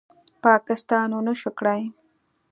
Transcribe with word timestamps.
پاکستان 0.43 1.09
ونشو 1.15 1.49
کړې 1.59 1.81